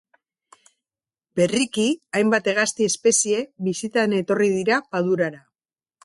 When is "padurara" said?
4.95-5.43